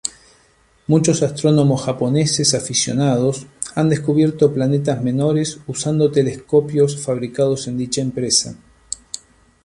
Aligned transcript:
Muchos 0.87 1.21
astrónomos 1.21 1.83
japoneses 1.83 2.55
aficionados 2.55 3.45
han 3.75 3.87
descubierto 3.87 4.51
planetas 4.51 4.99
menores 5.03 5.59
usando 5.67 6.09
telescopios 6.11 6.99
fabricados 6.99 7.67
en 7.67 7.77
dicha 7.77 8.01
empresa. 8.01 8.55